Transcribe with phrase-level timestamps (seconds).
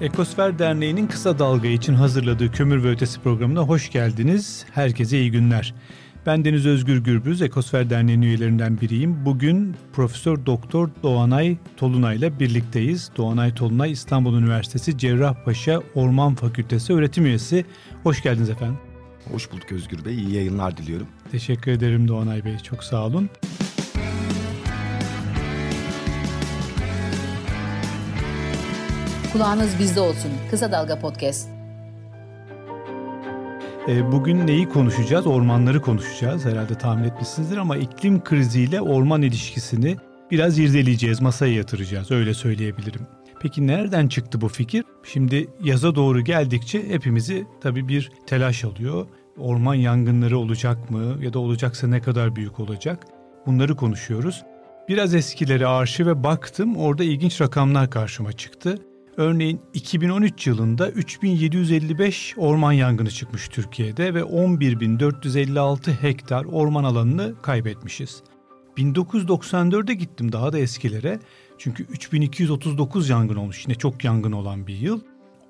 [0.00, 4.66] Ekosfer Derneği'nin kısa dalga için hazırladığı Kömür ve Ötesi programına hoş geldiniz.
[4.74, 5.74] Herkese iyi günler.
[6.26, 9.24] Ben Deniz Özgür Gürbüz, Ekosfer Derneği'nin üyelerinden biriyim.
[9.24, 13.10] Bugün Profesör Doktor Doğanay Tolunay ile birlikteyiz.
[13.16, 17.64] Doğanay Tolunay İstanbul Üniversitesi Cerrahpaşa Orman Fakültesi öğretim üyesi.
[18.02, 18.78] Hoş geldiniz efendim.
[19.32, 20.14] Hoş bulduk Özgür Bey.
[20.14, 21.06] İyi yayınlar diliyorum.
[21.32, 22.58] Teşekkür ederim Doğanay Bey.
[22.58, 23.30] Çok sağ olun.
[29.32, 30.30] Kulağınız bizde olsun.
[30.50, 31.48] Kısa Dalga Podcast.
[33.88, 35.26] Ee, bugün neyi konuşacağız?
[35.26, 36.44] Ormanları konuşacağız.
[36.44, 39.96] Herhalde tahmin etmişsinizdir ama iklim kriziyle orman ilişkisini
[40.30, 42.10] biraz irdeleyeceğiz, masaya yatıracağız.
[42.10, 43.06] Öyle söyleyebilirim.
[43.40, 44.84] Peki nereden çıktı bu fikir?
[45.04, 49.06] Şimdi yaza doğru geldikçe hepimizi tabii bir telaş alıyor.
[49.38, 53.06] Orman yangınları olacak mı ya da olacaksa ne kadar büyük olacak?
[53.46, 54.42] Bunları konuşuyoruz.
[54.88, 56.76] Biraz eskileri arşive baktım.
[56.76, 58.78] Orada ilginç rakamlar karşıma çıktı.
[59.18, 68.22] Örneğin 2013 yılında 3755 orman yangını çıkmış Türkiye'de ve 11456 hektar orman alanını kaybetmişiz.
[68.76, 71.20] 1994'e gittim daha da eskilere.
[71.58, 73.64] Çünkü 3239 yangın olmuş.
[73.66, 75.00] Yine çok yangın olan bir yıl.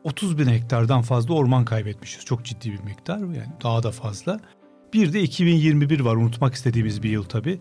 [0.05, 2.25] 30 bin hektardan fazla orman kaybetmişiz.
[2.25, 4.41] Çok ciddi bir miktar yani daha da fazla.
[4.93, 7.61] Bir de 2021 var unutmak istediğimiz bir yıl tabii.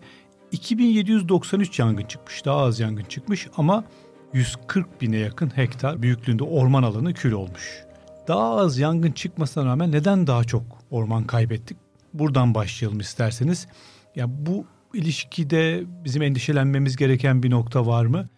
[0.52, 2.44] 2793 yangın çıkmış.
[2.44, 3.84] Daha az yangın çıkmış ama
[4.32, 7.84] 140 bine yakın hektar büyüklüğünde orman alanı kül olmuş.
[8.28, 11.76] Daha az yangın çıkmasına rağmen neden daha çok orman kaybettik?
[12.14, 13.66] Buradan başlayalım isterseniz.
[14.16, 18.28] Ya bu ilişkide bizim endişelenmemiz gereken bir nokta var mı?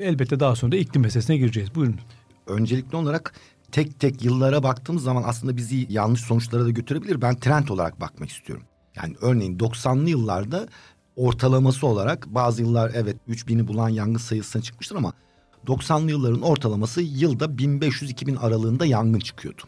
[0.00, 1.74] Elbette daha sonra da iklim meselesine gireceğiz.
[1.74, 2.00] Buyurun.
[2.46, 3.34] Öncelikli olarak
[3.72, 7.22] tek tek yıllara baktığımız zaman aslında bizi yanlış sonuçlara da götürebilir.
[7.22, 8.64] Ben trend olarak bakmak istiyorum.
[8.96, 10.68] Yani örneğin 90'lı yıllarda
[11.16, 15.12] ortalaması olarak bazı yıllar evet 3000'i bulan yangın sayısına çıkmıştır ama
[15.66, 19.62] 90'lı yılların ortalaması yılda 1500-2000 aralığında yangın çıkıyordu.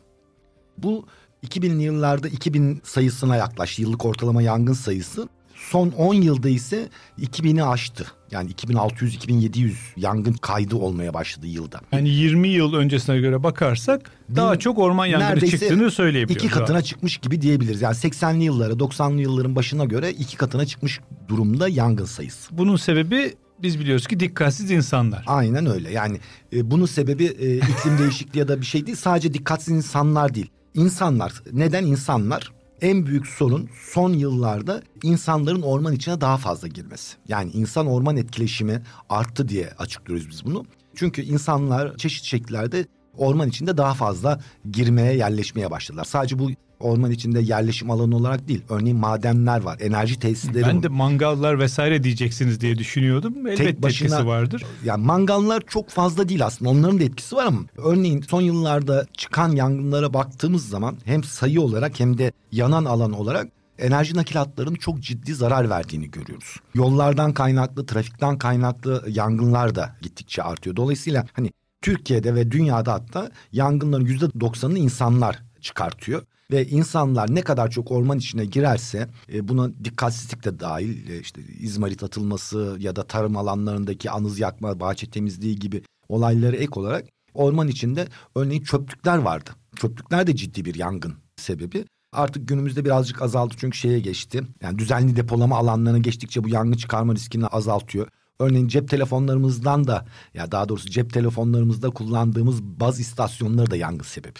[0.79, 1.07] Bu
[1.47, 3.83] 2000'li yıllarda 2000 sayısına yaklaştı.
[3.83, 5.29] Yıllık ortalama yangın sayısı.
[5.71, 6.89] Son 10 yılda ise
[7.21, 8.07] 2000'i aştı.
[8.31, 11.81] Yani 2600-2700 yangın kaydı olmaya başladı yılda.
[11.93, 16.47] Yani 20 yıl öncesine göre bakarsak daha çok orman yangını çıktığını söyleyebiliyoruz.
[16.47, 16.85] İki katına abi.
[16.85, 17.83] çıkmış gibi diyebiliriz.
[17.83, 22.59] Yani 80'li yıllara 90'lı yılların başına göre iki katına çıkmış durumda yangın sayısı.
[22.59, 25.25] Bunun sebebi biz biliyoruz ki dikkatsiz insanlar.
[25.27, 25.91] Aynen öyle.
[25.91, 26.21] Yani
[26.53, 28.97] e, bunun sebebi e, iklim değişikliği ya da bir şey değil.
[28.97, 30.51] Sadece dikkatsiz insanlar değil.
[30.75, 31.43] İnsanlar.
[31.53, 32.53] Neden insanlar?
[32.81, 37.17] En büyük sorun son yıllarda insanların orman içine daha fazla girmesi.
[37.29, 40.65] Yani insan orman etkileşimi arttı diye açıklıyoruz biz bunu.
[40.95, 42.87] Çünkü insanlar çeşitli şekillerde
[43.17, 44.41] orman içinde daha fazla
[44.73, 46.05] girmeye, yerleşmeye başladılar.
[46.05, 46.51] Sadece bu
[46.83, 48.63] orman içinde yerleşim alanı olarak değil.
[48.69, 53.35] Örneğin madenler var, enerji tesisleri Ben de mangallar vesaire diyeceksiniz diye düşünüyordum.
[53.47, 54.65] Elbette Tek başına, etkisi vardır.
[54.85, 56.71] Yani mangallar çok fazla değil aslında.
[56.71, 62.01] Onların da etkisi var ama örneğin son yıllarda çıkan yangınlara baktığımız zaman hem sayı olarak
[62.01, 63.49] hem de yanan alan olarak
[63.79, 66.57] enerji nakilatlarının çok ciddi zarar verdiğini görüyoruz.
[66.75, 70.77] Yollardan kaynaklı, trafikten kaynaklı yangınlar da gittikçe artıyor.
[70.77, 71.51] Dolayısıyla hani
[71.83, 76.23] Türkiye'de ve dünyada hatta yangınların yüzde doksanını insanlar çıkartıyor.
[76.51, 81.43] Ve insanlar ne kadar çok orman içine girerse e, buna dikkatsizlik de dahil e, işte
[81.61, 87.05] izmarit atılması ya da tarım alanlarındaki anız yakma, bahçe temizliği gibi olayları ek olarak
[87.35, 89.51] orman içinde örneğin çöplükler vardı.
[89.77, 91.85] Çöplükler de ciddi bir yangın sebebi.
[92.13, 94.43] Artık günümüzde birazcık azaldı çünkü şeye geçti.
[94.63, 98.09] Yani düzenli depolama alanlarına geçtikçe bu yangın çıkarma riskini azaltıyor.
[98.39, 104.39] Örneğin cep telefonlarımızdan da ya daha doğrusu cep telefonlarımızda kullandığımız baz istasyonları da yangın sebebi.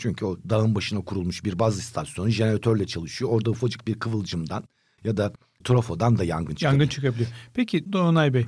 [0.00, 3.30] Çünkü o dağın başına kurulmuş bir baz istasyonu jeneratörle çalışıyor.
[3.30, 4.64] Orada ufacık bir kıvılcımdan
[5.04, 5.32] ya da
[5.64, 6.72] trofodan da yangın çıkabiliyor.
[6.72, 7.30] Yangın çıkabiliyor.
[7.54, 8.46] Peki Donay Bey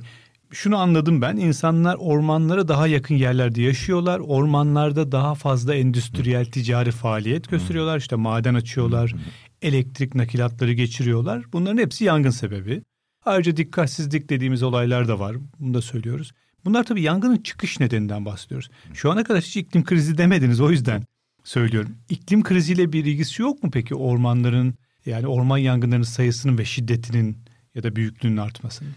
[0.51, 1.37] şunu anladım ben.
[1.37, 4.19] İnsanlar ormanlara daha yakın yerlerde yaşıyorlar.
[4.19, 7.97] Ormanlarda daha fazla endüstriyel ticari faaliyet gösteriyorlar.
[7.97, 9.15] İşte maden açıyorlar.
[9.61, 11.43] elektrik nakilatları geçiriyorlar.
[11.53, 12.83] Bunların hepsi yangın sebebi.
[13.25, 15.35] Ayrıca dikkatsizlik dediğimiz olaylar da var.
[15.59, 16.31] Bunu da söylüyoruz.
[16.65, 18.69] Bunlar tabii yangının çıkış nedeninden bahsediyoruz.
[18.93, 21.03] Şu ana kadar hiç iklim krizi demediniz o yüzden
[21.43, 21.95] söylüyorum.
[22.09, 24.75] İklim kriziyle bir ilgisi yok mu peki ormanların
[25.05, 27.37] yani orman yangınlarının sayısının ve şiddetinin
[27.75, 28.91] ya da büyüklüğünün artmasının?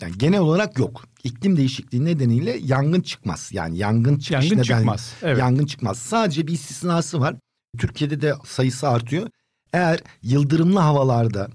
[0.00, 1.04] Yani genel olarak yok.
[1.24, 3.50] İklim değişikliği nedeniyle yangın çıkmaz.
[3.52, 5.14] Yani yangın çıkış yangın neden, çıkmaz.
[5.22, 5.38] Evet.
[5.38, 5.98] Yangın çıkmaz.
[5.98, 7.36] Sadece bir istisnası var.
[7.78, 9.28] Türkiye'de de sayısı artıyor.
[9.72, 11.48] Eğer yıldırımlı havalarda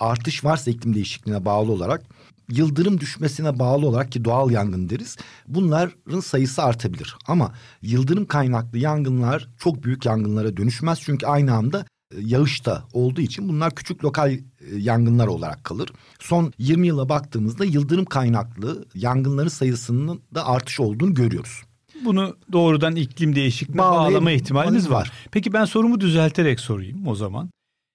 [0.00, 2.02] artış varsa iklim değişikliğine bağlı olarak
[2.52, 5.16] yıldırım düşmesine bağlı olarak ki doğal yangın deriz.
[5.48, 7.16] Bunların sayısı artabilir.
[7.26, 7.52] Ama
[7.82, 10.98] yıldırım kaynaklı yangınlar çok büyük yangınlara dönüşmez.
[11.02, 14.40] Çünkü aynı anda e, yağış da olduğu için bunlar küçük lokal e,
[14.76, 15.92] yangınlar olarak kalır.
[16.20, 21.62] Son 20 yıla baktığımızda yıldırım kaynaklı yangınların sayısının da artış olduğunu görüyoruz.
[22.04, 24.94] Bunu doğrudan iklim değişikliğine Bağlayıp- bağlama ihtimaliniz var.
[24.94, 25.12] var.
[25.30, 27.50] Peki ben sorumu düzelterek sorayım o zaman.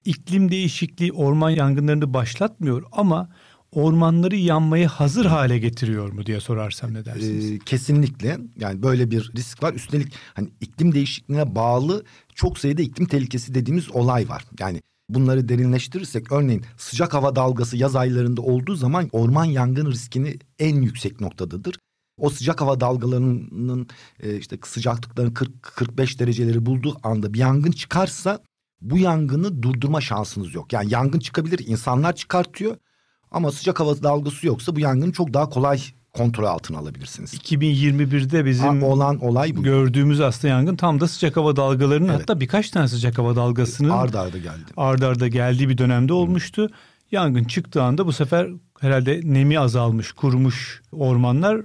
[0.06, 3.30] İklim değişikliği orman yangınlarını başlatmıyor ama
[3.76, 7.52] ormanları yanmaya hazır hale getiriyor mu diye sorarsam ne dersiniz?
[7.52, 9.74] Ee, kesinlikle yani böyle bir risk var.
[9.74, 12.04] Üstelik hani iklim değişikliğine bağlı
[12.36, 14.46] çok sayıda iklim tehlikesi dediğimiz olay var.
[14.60, 20.82] Yani bunları derinleştirirsek örneğin sıcak hava dalgası yaz aylarında olduğu zaman orman yangın riskini en
[20.82, 21.80] yüksek noktadadır.
[22.18, 23.88] O sıcak hava dalgalarının
[24.24, 28.40] e, işte sıcaklıkların 40-45 dereceleri bulduğu anda bir yangın çıkarsa
[28.82, 30.74] bu yangını durdurma şansınız yok.
[30.74, 32.78] Yani yangın çıkabilir, insanlar çıkartıyor
[33.34, 35.82] ama sıcak hava dalgası yoksa bu yangını çok daha kolay
[36.14, 37.34] kontrol altına alabilirsiniz.
[37.34, 39.64] 2021'de bizim Ha, olan olay bu.
[39.64, 42.20] gördüğümüz aslında yangın tam da sıcak hava dalgalarının Evet.
[42.22, 44.64] hatta birkaç tane sıcak hava dalgasının Arda arda geldi.
[44.78, 46.70] ard arda geldiği bir dönemde olmuştu.
[47.12, 48.50] Yangın çıktığı anda bu sefer
[48.80, 51.62] herhalde nemi azalmış, kurumuş ormanlar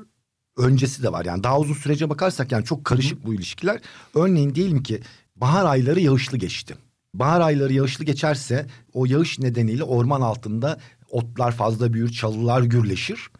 [0.58, 3.80] Öncesi de var yani daha uzun sürece bakarsak yani çok karışık bu ilişkiler.
[4.14, 5.00] Örneğin diyelim ki
[5.36, 6.74] bahar ayları yağışlı geçti.
[7.14, 10.78] Bahar ayları yağışlı geçerse o yağış nedeniyle orman altında
[11.10, 13.30] otlar fazla büyür, çalılar gürleşir.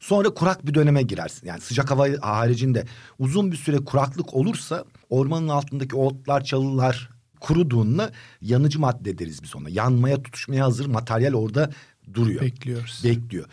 [0.00, 1.46] Sonra kurak bir döneme girersin.
[1.46, 2.84] Yani sıcak hava haricinde
[3.18, 7.10] uzun bir süre kuraklık olursa ormanın altındaki otlar, çalılar
[7.40, 9.68] kuruduğunda yanıcı madde deriz biz ona.
[9.68, 11.70] Yanmaya, tutuşmaya hazır materyal orada
[12.14, 12.40] duruyor.
[12.40, 13.00] bekliyoruz.
[13.04, 13.46] bekliyor.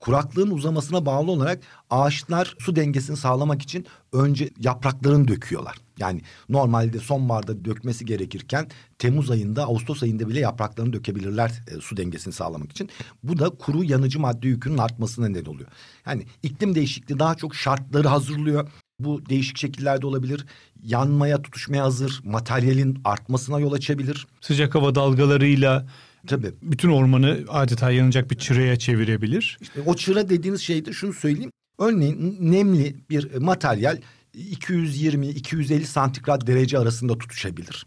[0.00, 5.76] Kuraklığın uzamasına bağlı olarak ağaçlar su dengesini sağlamak için önce yapraklarını döküyorlar.
[5.98, 8.68] Yani normalde sonbaharda dökmesi gerekirken
[8.98, 12.88] Temmuz ayında, Ağustos ayında bile yapraklarını dökebilirler e, su dengesini sağlamak için.
[13.22, 15.68] Bu da kuru yanıcı madde yükünün artmasına neden oluyor.
[16.06, 18.68] Yani iklim değişikliği daha çok şartları hazırlıyor.
[19.00, 20.46] Bu değişik şekillerde olabilir.
[20.82, 24.26] Yanmaya, tutuşmaya hazır materyalin artmasına yol açabilir.
[24.40, 25.86] Sıcak hava dalgalarıyla
[26.26, 26.52] Tabii.
[26.62, 29.58] bütün ormanı adeta yanacak bir çıraya çevirebilir.
[29.60, 31.50] İşte o çıra dediğiniz şeyde şunu söyleyeyim.
[31.78, 34.00] Örneğin nemli bir materyal
[34.34, 37.86] 220-250 santigrat derece arasında tutuşabilir.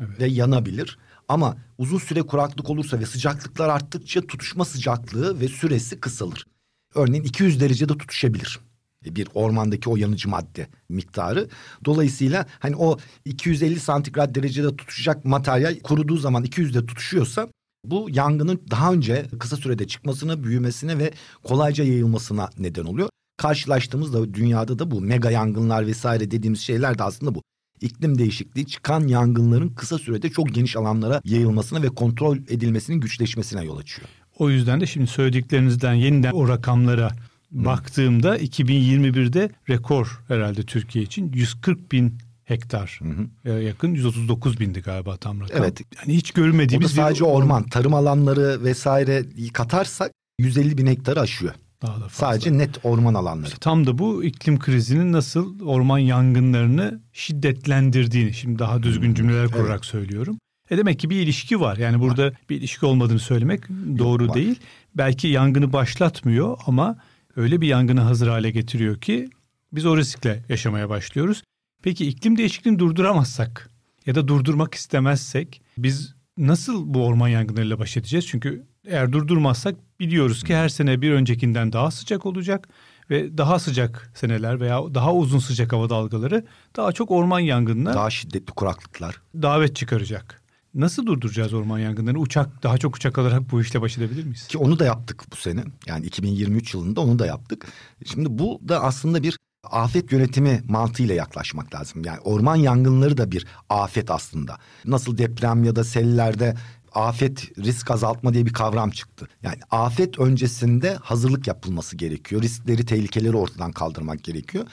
[0.00, 0.20] Evet.
[0.20, 0.98] Ve yanabilir.
[1.28, 6.46] Ama uzun süre kuraklık olursa ve sıcaklıklar arttıkça tutuşma sıcaklığı ve süresi kısalır.
[6.94, 8.60] Örneğin 200 derecede tutuşabilir
[9.04, 11.48] bir ormandaki o yanıcı madde miktarı.
[11.84, 17.48] Dolayısıyla hani o 250 santigrat derecede tutuşacak materyal kuruduğu zaman 200'de tutuşuyorsa
[17.90, 21.12] bu yangının daha önce kısa sürede çıkmasına, büyümesine ve
[21.44, 23.08] kolayca yayılmasına neden oluyor.
[23.36, 27.42] Karşılaştığımızda dünyada da bu mega yangınlar vesaire dediğimiz şeyler de aslında bu.
[27.80, 33.76] İklim değişikliği çıkan yangınların kısa sürede çok geniş alanlara yayılmasına ve kontrol edilmesinin güçleşmesine yol
[33.76, 34.08] açıyor.
[34.38, 37.10] O yüzden de şimdi söylediklerinizden yeniden o rakamlara
[37.50, 43.00] baktığımda 2021'de rekor herhalde Türkiye için 140 bin hektar
[43.44, 45.62] e, yakın 139 bindi galiba tam rakam.
[45.62, 45.80] Evet.
[46.00, 51.20] Yani hiç O da görmediğimiz sadece bir orman, tarım alanları vesaire katarsak 150 bin hektarı
[51.20, 51.54] aşıyor.
[51.82, 52.26] daha da fazla.
[52.26, 53.46] Sadece net orman alanları.
[53.46, 59.84] İşte tam da bu iklim krizinin nasıl orman yangınlarını şiddetlendirdiğini şimdi daha düzgün cümleler kurarak
[59.84, 60.38] söylüyorum.
[60.70, 61.76] E demek ki bir ilişki var.
[61.76, 63.68] Yani burada bir ilişki olmadığını söylemek
[63.98, 64.34] doğru var.
[64.34, 64.60] değil.
[64.94, 66.98] Belki yangını başlatmıyor ama
[67.36, 69.30] öyle bir yangını hazır hale getiriyor ki
[69.72, 71.42] biz o riskle yaşamaya başlıyoruz.
[71.82, 73.70] Peki iklim değişikliğini durduramazsak
[74.06, 78.26] ya da durdurmak istemezsek biz nasıl bu orman yangınlarıyla baş edeceğiz?
[78.26, 82.68] Çünkü eğer durdurmazsak biliyoruz ki her sene bir öncekinden daha sıcak olacak
[83.10, 86.46] ve daha sıcak seneler veya daha uzun sıcak hava dalgaları
[86.76, 89.20] daha çok orman yangınına Daha şiddetli kuraklıklar.
[89.34, 90.42] davet çıkaracak.
[90.74, 92.18] Nasıl durduracağız orman yangınlarını?
[92.18, 94.46] Uçak daha çok uçak alarak bu işle baş edebilir miyiz?
[94.48, 95.64] Ki onu da yaptık bu sene.
[95.86, 97.66] Yani 2023 yılında onu da yaptık.
[98.06, 102.04] Şimdi bu da aslında bir afet yönetimi mantığıyla yaklaşmak lazım.
[102.04, 104.58] Yani orman yangınları da bir afet aslında.
[104.84, 106.54] Nasıl deprem ya da sellerde
[106.92, 109.28] afet risk azaltma diye bir kavram çıktı.
[109.42, 112.42] Yani afet öncesinde hazırlık yapılması gerekiyor.
[112.42, 114.66] Riskleri, tehlikeleri ortadan kaldırmak gerekiyor.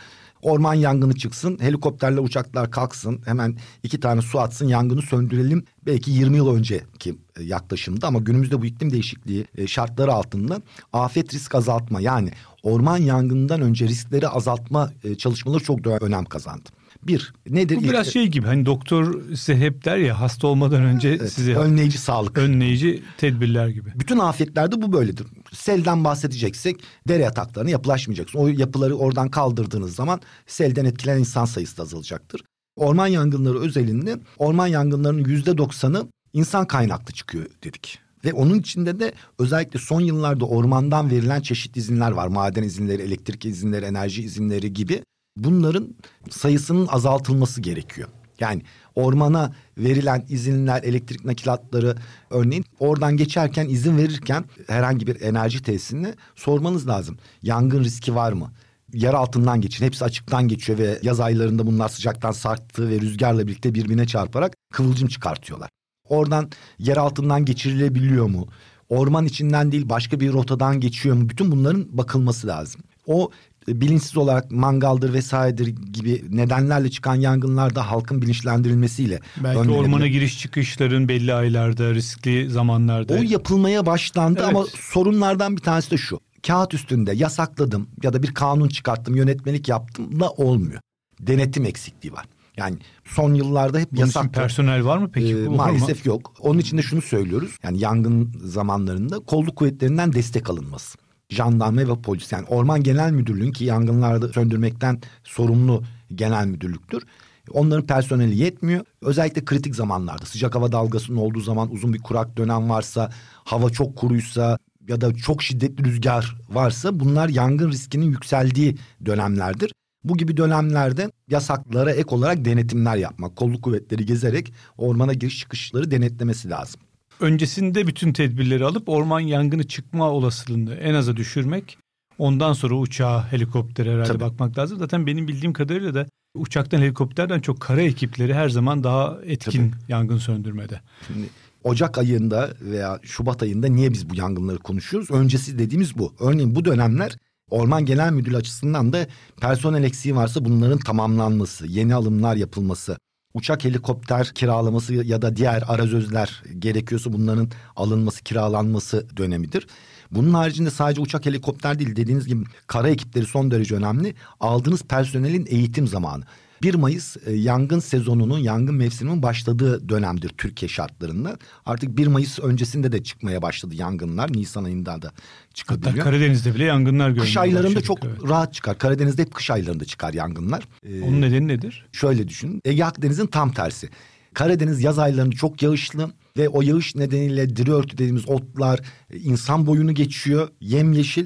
[0.45, 5.65] Orman yangını çıksın, helikopterle uçaklar kalksın, hemen iki tane su atsın, yangını söndürelim.
[5.85, 10.61] Belki 20 yıl önceki e, yaklaşımda ama günümüzde bu iklim değişikliği e, şartları altında
[10.93, 12.31] afet risk azaltma yani
[12.63, 16.69] orman yangından önce riskleri azaltma e, çalışmaları çok önem kazandı.
[17.07, 17.75] Bir, nedir?
[17.77, 21.33] Bu İlk- biraz şey gibi hani doktor size hep der ya hasta olmadan önce Evet,
[21.33, 22.38] size önleyici sağlık.
[22.38, 23.89] önleyici tedbirler gibi.
[23.95, 25.27] Bütün afetlerde bu böyledir.
[25.53, 26.75] Selden bahsedeceksek
[27.07, 28.39] dere yataklarına yapılaşmayacaksın.
[28.39, 32.41] O yapıları oradan kaldırdığınız zaman selden etkilenen insan sayısı da azalacaktır.
[32.75, 38.00] Orman yangınları özelinde orman yangınlarının yüzde doksanı insan kaynaklı çıkıyor dedik.
[38.25, 42.27] Ve onun içinde de özellikle son yıllarda ormandan verilen çeşitli izinler var.
[42.27, 45.01] Maden izinleri, elektrik izinleri, enerji izinleri gibi.
[45.37, 45.95] Bunların
[46.29, 48.09] sayısının azaltılması gerekiyor.
[48.39, 48.61] Yani
[48.95, 51.95] ormana verilen izinler, elektrik nakilatları
[52.29, 57.17] örneğin oradan geçerken izin verirken herhangi bir enerji tesisine sormanız lazım.
[57.41, 58.51] Yangın riski var mı?
[58.93, 59.85] yer altından geçin.
[59.85, 65.07] Hepsi açıktan geçiyor ve yaz aylarında bunlar sıcaktan sarktığı ve rüzgarla birlikte birbirine çarparak kıvılcım
[65.07, 65.69] çıkartıyorlar.
[66.09, 66.49] Oradan
[66.79, 68.47] yer altından geçirilebiliyor mu?
[68.89, 71.29] Orman içinden değil başka bir rotadan geçiyor mu?
[71.29, 72.81] Bütün bunların bakılması lazım.
[73.07, 73.31] O
[73.67, 79.79] bilinçsiz olarak mangaldır vesairedir gibi nedenlerle çıkan yangınlarda halkın bilinçlendirilmesiyle belki önlenebilir.
[79.79, 84.50] ormana giriş çıkışların belli aylarda riskli zamanlarda O yapılmaya başlandı Evet.
[84.55, 86.19] ama sorunlardan bir tanesi de şu.
[86.48, 90.79] Kağıt üstünde yasakladım ya da bir kanun çıkarttım, yönetmelik yaptım da olmuyor.
[91.19, 92.25] Denetim eksikliği var.
[92.57, 94.34] Yani son yıllarda hep bunun yasak.
[94.34, 95.38] personel var mı peki?
[95.38, 96.34] Ee, maalesef yok.
[96.39, 97.57] Onun için de şunu söylüyoruz.
[97.63, 100.98] Yani yangın zamanlarında kolluk kuvvetlerinden destek alınması.
[101.29, 105.84] Jandarma ve polis yani Orman Genel Müdürlüğü'nün ki yangınlarda söndürmekten sorumlu
[106.15, 107.03] genel müdürlüktür.
[107.51, 108.86] Onların personeli yetmiyor.
[109.01, 113.10] Özellikle kritik zamanlarda sıcak hava dalgasının olduğu zaman uzun bir kurak dönem varsa,
[113.44, 119.72] hava çok kuruysa ya da çok şiddetli rüzgar varsa bunlar yangın riskinin yükseldiği dönemlerdir.
[120.03, 126.50] Bu gibi dönemlerde yasaklara ek olarak denetimler yapmak, kolluk kuvvetleri gezerek ormana giriş çıkışları denetlemesi
[126.50, 126.82] lazım.
[127.19, 131.77] Öncesinde bütün tedbirleri alıp orman yangını çıkma olasılığını en aza düşürmek.
[132.17, 134.19] Ondan sonra uçağa, helikoptere herhalde Tabii.
[134.19, 134.77] bakmak lazım.
[134.77, 136.05] Zaten benim bildiğim kadarıyla da
[136.36, 140.81] uçaktan, helikopterden çok kara ekipleri her zaman daha etkin yangın söndürmede.
[141.07, 141.29] Şimdi
[141.63, 145.12] Ocak ayında veya Şubat ayında niye biz bu yangınları konuşuyoruz?
[145.12, 146.13] Öncesi dediğimiz bu.
[146.19, 147.17] Örneğin bu dönemler
[147.50, 149.07] Orman Genel Müdürlüğü açısından da
[149.41, 152.98] personel eksiği varsa bunların tamamlanması, yeni alımlar yapılması,
[153.35, 159.67] uçak helikopter kiralaması ya da diğer arazözler gerekiyorsa bunların alınması, kiralanması dönemidir.
[160.11, 164.15] Bunun haricinde sadece uçak helikopter değil dediğiniz gibi kara ekipleri son derece önemli.
[164.39, 166.23] Aldığınız personelin eğitim zamanı.
[166.63, 171.38] 1 Mayıs e, yangın sezonunun, yangın mevsiminin başladığı dönemdir Türkiye şartlarında.
[171.65, 174.33] Artık 1 Mayıs öncesinde de çıkmaya başladı yangınlar.
[174.33, 175.13] Nisan ayında da Hatta
[175.53, 176.03] çıkabiliyor.
[176.03, 178.29] Karadeniz'de bile yangınlar görmeye Kış aylarında başladık, çok evet.
[178.29, 178.77] rahat çıkar.
[178.77, 180.67] Karadeniz'de hep kış aylarında çıkar yangınlar.
[180.83, 181.85] Ee, Onun nedeni nedir?
[181.91, 182.62] şöyle düşün.
[182.65, 183.89] Ege Akdeniz'in tam tersi.
[184.33, 188.79] Karadeniz yaz aylarında çok yağışlı ve o yağış nedeniyle diri örtü dediğimiz otlar
[189.12, 190.50] e, insan boyunu geçiyor.
[190.62, 191.25] Yemyeşil.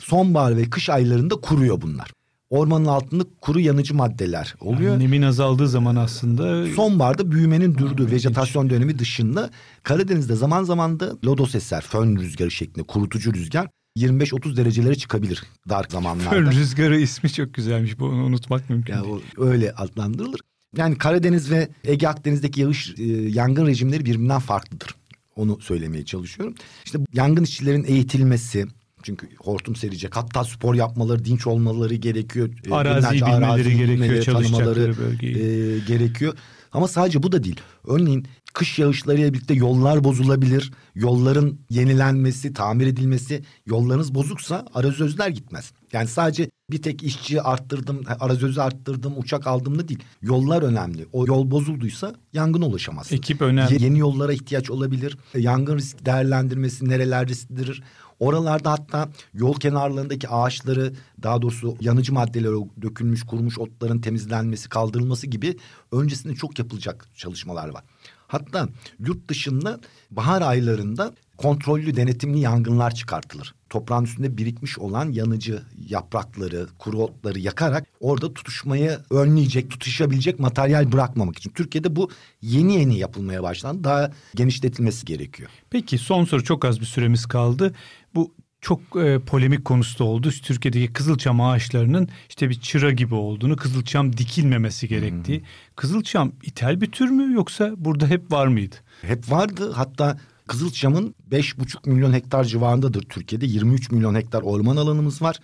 [0.00, 2.10] Sonbahar ve kış aylarında kuruyor bunlar.
[2.50, 4.92] Ormanın altında kuru yanıcı maddeler oluyor.
[4.92, 8.12] Yani nemin azaldığı zaman aslında Sonbaharda büyümenin durduğu ilginç.
[8.12, 9.50] vejetasyon dönemi dışında
[9.82, 15.86] Karadeniz'de zaman zaman da lodos eser, fön rüzgarı şeklinde kurutucu rüzgar 25-30 derecelere çıkabilir dar
[15.88, 16.30] zamanlarda.
[16.30, 17.98] Fön rüzgarı ismi çok güzelmiş.
[17.98, 19.14] Bunu unutmak mümkün Ya değil.
[19.38, 20.40] o öyle adlandırılır.
[20.76, 24.94] Yani Karadeniz ve Ege Akdeniz'deki yağış e, yangın rejimleri birbirinden farklıdır.
[25.36, 26.54] Onu söylemeye çalışıyorum.
[26.84, 28.66] İşte yangın işçilerin eğitilmesi
[29.02, 32.48] çünkü hortum serecek hatta spor yapmaları, dinç olmaları gerekiyor.
[32.66, 36.34] E, Araziyi günlerce bilmeleri gerekiyor, bilmeleri, çalışacakları tanımaları, e, gerekiyor.
[36.72, 37.60] Ama sadece bu da değil.
[37.86, 40.72] Örneğin kış yağışlarıyla birlikte yollar bozulabilir.
[40.94, 43.42] Yolların yenilenmesi, tamir edilmesi.
[43.66, 45.72] Yollarınız bozuksa arazözler gitmez.
[45.92, 50.00] Yani sadece bir tek işçi arttırdım, arazözü arttırdım, uçak aldım da değil.
[50.22, 51.06] Yollar önemli.
[51.12, 53.16] O yol bozulduysa yangına ulaşamazsın.
[53.16, 53.72] Ekip önemli.
[53.72, 55.18] Ye- Yeni yollara ihtiyaç olabilir.
[55.34, 57.82] E, Yangın risk değerlendirmesi nereler risklidir.
[58.20, 65.56] Oralarda hatta yol kenarlarındaki ağaçları daha doğrusu yanıcı maddeler dökülmüş kurumuş otların temizlenmesi kaldırılması gibi
[65.92, 67.84] öncesinde çok yapılacak çalışmalar var.
[68.28, 73.54] Hatta yurt dışında bahar aylarında kontrollü denetimli yangınlar çıkartılır.
[73.70, 81.38] Toprağın üstünde birikmiş olan yanıcı yaprakları, kuru otları yakarak orada tutuşmayı önleyecek, tutuşabilecek materyal bırakmamak
[81.38, 81.50] için.
[81.50, 82.10] Türkiye'de bu
[82.42, 83.84] yeni yeni yapılmaya başlandı.
[83.84, 85.50] Daha genişletilmesi gerekiyor.
[85.70, 87.74] Peki son soru çok az bir süremiz kaldı.
[88.18, 90.30] Bu çok e, polemik konusu da oldu.
[90.42, 95.42] Türkiye'deki kızılçam ağaçlarının işte bir çıra gibi olduğunu, kızılçam dikilmemesi gerektiği.
[95.76, 98.76] Kızılçam ithal bir tür mü yoksa burada hep var mıydı?
[99.02, 99.72] Hep vardı.
[99.74, 103.46] Hatta Kızılçam'ın 5,5 milyon hektar civarındadır Türkiye'de.
[103.46, 105.36] 23 milyon hektar orman alanımız var.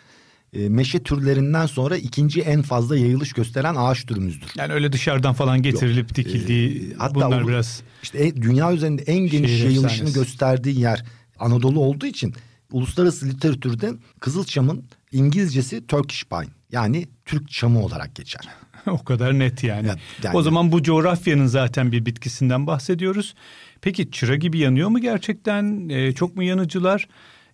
[0.52, 4.48] E, meşe türlerinden sonra ikinci en fazla yayılış gösteren ağaç türümüzdür.
[4.56, 9.02] Yani öyle dışarıdan falan getirilip dikildiği Ee, hatta bunlar o- biraz İşte e- dünya üzerinde
[9.02, 10.14] en geniş yayılışını efsanesi.
[10.14, 11.04] gösterdiği yer
[11.38, 12.34] Anadolu olduğu için
[12.74, 18.48] uluslararası literatürde Kızılçam'ın İngilizcesi Turkish Pine yani Türk çamı olarak geçer.
[18.86, 19.86] o kadar net yani.
[19.86, 23.34] Ya- yani- O zaman bu coğrafyanın zaten bir bitkisinden bahsediyoruz.
[23.80, 25.88] Peki çıra gibi yanıyor mu gerçekten?
[25.88, 27.08] Ee, çok mu yanıcılar?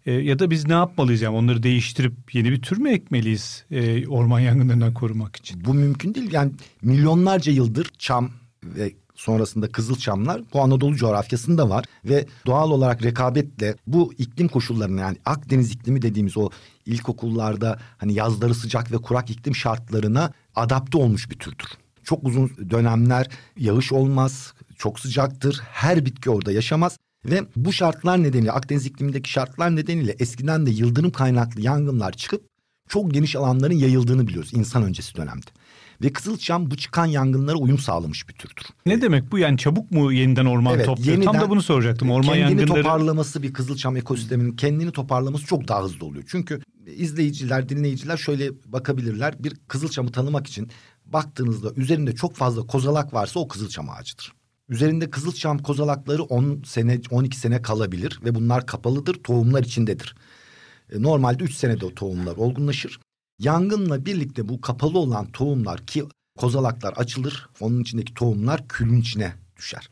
[0.07, 4.07] Ee, ya da biz ne yapmalıyız yani onları değiştirip yeni bir tür mü ekmeliyiz e,
[4.07, 5.65] orman yangınlarından korumak için?
[5.65, 6.33] Bu mümkün değil.
[6.33, 8.31] Yani milyonlarca yıldır çam
[8.65, 15.17] ve sonrasında kızılçamlar bu Anadolu coğrafyasında var ve doğal olarak rekabetle bu iklim koşullarına yani
[15.25, 16.51] Akdeniz iklimi dediğimiz o
[16.87, 21.69] ilkokullarda hani yazları sıcak ve kurak iklim şartlarına adapte olmuş bir türdür.
[22.05, 25.61] Çok uzun dönemler yağış olmaz, çok sıcaktır.
[25.73, 31.11] Her bitki orada yaşamaz ve bu şartlar nedeniyle Akdeniz iklimindeki şartlar nedeniyle eskiden de yıldırım
[31.11, 32.43] kaynaklı yangınlar çıkıp
[32.89, 35.51] çok geniş alanların yayıldığını biliyoruz insan öncesi dönemde.
[36.03, 38.67] Ve Kızılçam bu çıkan yangınlara uyum sağlamış bir türdür.
[38.87, 41.15] Ne demek bu yani çabuk mu yeniden orman Evet, topluyor?
[41.15, 42.11] Tam yeniden da bunu soracaktım.
[42.11, 46.25] Orman kendini yangınları toparlaması bir Kızılçam ekosisteminin kendini toparlaması çok daha hızlı oluyor.
[46.29, 49.45] Çünkü izleyiciler, dinleyiciler şöyle bakabilirler.
[49.45, 50.71] Bir Kızılçam'ı tanımak için
[51.07, 54.33] baktığınızda üzerinde çok fazla kozalak varsa o Kızılçam ağacıdır.
[54.69, 60.15] Üzerinde Kızılçam kozalakları 10 sene 12 sene kalabilir ve bunlar kapalıdır, tohumlar içindedir.
[60.93, 63.01] E, Normalde 3 senede o tohumlar olgunlaşır.
[63.41, 66.05] Yangınla birlikte bu kapalı olan tohumlar ki
[66.39, 67.49] kozalaklar açılır.
[67.61, 69.91] Onun içindeki tohumlar külün içine düşer.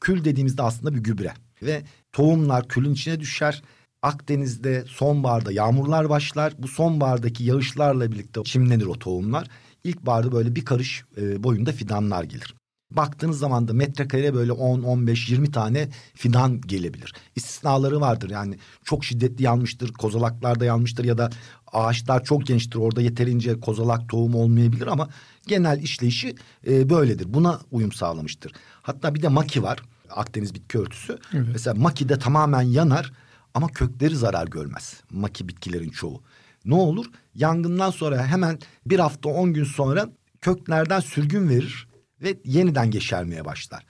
[0.00, 1.34] Kül dediğimizde aslında bir gübre.
[1.62, 1.82] Ve
[2.12, 3.62] tohumlar külün içine düşer.
[4.02, 6.54] Akdeniz'de sonbaharda yağmurlar başlar.
[6.58, 9.48] Bu sonbahardaki yağışlarla birlikte çimlenir o tohumlar.
[9.84, 12.54] İlkbaharda böyle bir karış e, boyunda fidanlar gelir.
[12.90, 17.12] Baktığınız zaman da metrekareye böyle 10, 15, 20 tane fidan gelebilir.
[17.36, 21.30] İstisnaları vardır yani çok şiddetli yanmıştır, kozalaklarda yanmıştır ya da
[21.72, 22.78] ağaçlar çok gençtir.
[22.78, 25.08] Orada yeterince kozalak tohum olmayabilir ama
[25.46, 26.34] genel işleyişi
[26.66, 27.34] e, böyledir.
[27.34, 28.52] Buna uyum sağlamıştır.
[28.82, 29.78] Hatta bir de maki var.
[30.10, 31.18] Akdeniz bitki örtüsü.
[31.34, 31.48] Evet.
[31.52, 33.12] Mesela maki de tamamen yanar
[33.54, 35.00] ama kökleri zarar görmez.
[35.10, 36.22] Maki bitkilerin çoğu.
[36.64, 37.06] Ne olur?
[37.34, 41.89] Yangından sonra hemen bir hafta on gün sonra köklerden sürgün verir
[42.22, 43.84] ve yeniden yeşermeye başlar.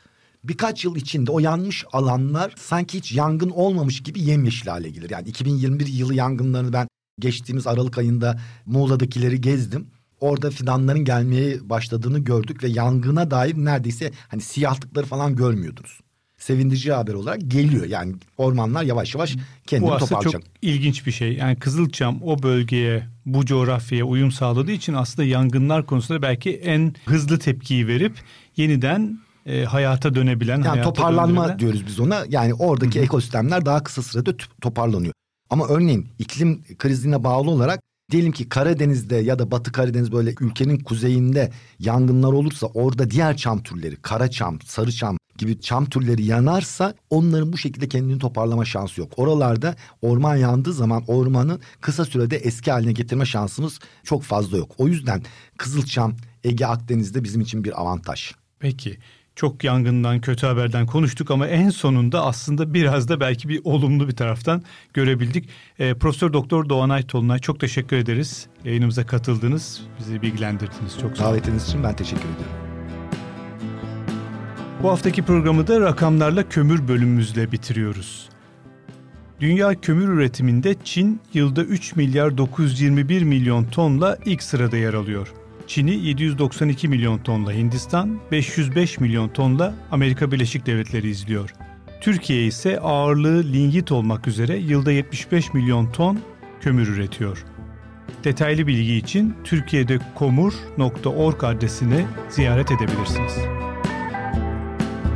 [0.44, 5.10] Birkaç yıl içinde o yanmış alanlar sanki hiç yangın olmamış gibi yemyeşil hale gelir.
[5.10, 9.86] Yani 2021 yılı yangınlarını ben geçtiğimiz Aralık ayında Muğla'dakileri gezdim.
[10.20, 16.00] Orada fidanların gelmeye başladığını gördük ve yangına dair neredeyse hani siyahlıkları falan görmüyordunuz.
[16.40, 17.86] Sevindirici haber olarak geliyor.
[17.86, 20.42] Yani ormanlar yavaş yavaş kendini bu aslında toparlayacak.
[20.42, 21.32] çok ilginç bir şey.
[21.34, 27.38] Yani Kızılçam o bölgeye, bu coğrafyaya uyum sağladığı için aslında yangınlar konusunda belki en hızlı
[27.38, 28.18] tepkiyi verip
[28.56, 32.24] yeniden e, hayata dönebilen, Yani hayata toparlanma döndürülen- diyoruz biz ona.
[32.28, 34.30] Yani oradaki ekosistemler daha kısa sürede
[34.60, 35.12] toparlanıyor.
[35.50, 37.80] Ama örneğin iklim krizine bağlı olarak
[38.10, 43.62] diyelim ki Karadeniz'de ya da Batı Karadeniz böyle ülkenin kuzeyinde yangınlar olursa orada diğer çam
[43.62, 49.00] türleri, kara çam, sarı çam gibi çam türleri yanarsa onların bu şekilde kendini toparlama şansı
[49.00, 49.12] yok.
[49.16, 54.72] Oralarda orman yandığı zaman ormanın kısa sürede eski haline getirme şansımız çok fazla yok.
[54.78, 55.22] O yüzden
[55.56, 58.32] Kızılçam, Ege, Akdeniz'de bizim için bir avantaj.
[58.58, 58.98] Peki.
[59.36, 64.16] Çok yangından, kötü haberden konuştuk ama en sonunda aslında biraz da belki bir olumlu bir
[64.16, 64.62] taraftan
[64.94, 65.48] görebildik.
[65.78, 68.46] E, Profesör Doktor Doğanay Tolunay çok teşekkür ederiz.
[68.64, 70.98] Yayınımıza katıldınız, bizi bilgilendirdiniz.
[71.00, 71.32] Çok sağ olun.
[71.32, 72.70] Davetiniz için ben teşekkür ederim.
[74.82, 78.28] Bu haftaki programı da rakamlarla kömür bölümümüzle bitiriyoruz.
[79.40, 85.39] Dünya kömür üretiminde Çin yılda 3 milyar 921 milyon tonla ilk sırada yer alıyor.
[85.70, 91.54] Çin'i 792 milyon tonla Hindistan, 505 milyon tonla Amerika Birleşik Devletleri izliyor.
[92.00, 96.20] Türkiye ise ağırlığı linyit olmak üzere yılda 75 milyon ton
[96.60, 97.44] kömür üretiyor.
[98.24, 103.38] Detaylı bilgi için Türkiye'de komur.org adresini ziyaret edebilirsiniz.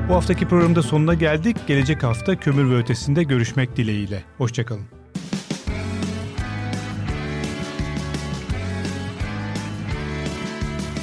[0.08, 1.56] Bu haftaki programda sonuna geldik.
[1.66, 4.24] Gelecek hafta kömür ve ötesinde görüşmek dileğiyle.
[4.38, 5.03] Hoşçakalın.